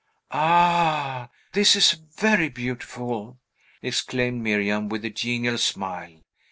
"Ah, 0.31 1.29
this 1.53 1.75
is 1.75 1.91
very 1.91 2.49
beautiful!" 2.49 3.39
exclaimed 3.83 4.41
Miriam, 4.41 4.89
with 4.89 5.05
a 5.05 5.11
genial 5.11 5.59
smile. 5.59 6.21